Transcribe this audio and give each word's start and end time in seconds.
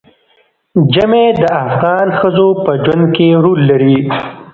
ژمی 0.93 1.25
د 1.41 1.43
افغان 1.65 2.07
ښځو 2.19 2.47
په 2.63 2.71
ژوند 2.83 3.05
کې 3.15 3.27
رول 3.43 3.59
لري. 3.71 3.99